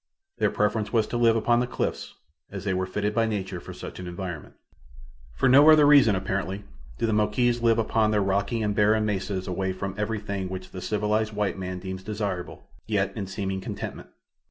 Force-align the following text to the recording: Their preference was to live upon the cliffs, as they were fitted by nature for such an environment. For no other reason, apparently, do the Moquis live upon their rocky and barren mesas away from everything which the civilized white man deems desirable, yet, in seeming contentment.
Their 0.39 0.49
preference 0.49 0.91
was 0.91 1.05
to 1.09 1.15
live 1.17 1.35
upon 1.35 1.59
the 1.59 1.67
cliffs, 1.67 2.15
as 2.49 2.63
they 2.63 2.73
were 2.73 2.87
fitted 2.87 3.13
by 3.13 3.27
nature 3.27 3.59
for 3.59 3.71
such 3.71 3.99
an 3.99 4.07
environment. 4.07 4.55
For 5.35 5.47
no 5.47 5.69
other 5.69 5.85
reason, 5.85 6.15
apparently, 6.15 6.63
do 6.97 7.05
the 7.05 7.13
Moquis 7.13 7.61
live 7.61 7.77
upon 7.77 8.09
their 8.09 8.19
rocky 8.23 8.63
and 8.63 8.73
barren 8.73 9.05
mesas 9.05 9.47
away 9.47 9.73
from 9.73 9.93
everything 9.99 10.49
which 10.49 10.71
the 10.71 10.81
civilized 10.81 11.33
white 11.33 11.59
man 11.59 11.77
deems 11.77 12.01
desirable, 12.03 12.67
yet, 12.87 13.15
in 13.15 13.27
seeming 13.27 13.61
contentment. 13.61 14.09